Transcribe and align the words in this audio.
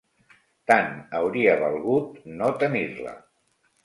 Tant 0.69 0.95
hauria 1.19 1.53
valgut 1.63 2.15
no 2.39 2.47
tenir-la 2.65 3.15